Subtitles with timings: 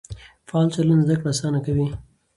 [0.47, 1.87] فعال چلند زده کړه اسانه کوي.